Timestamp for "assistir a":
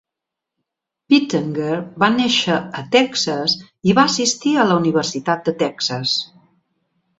4.13-4.67